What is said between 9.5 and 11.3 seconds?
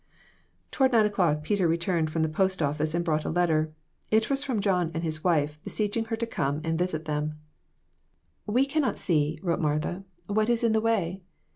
Martha, "what is in the way.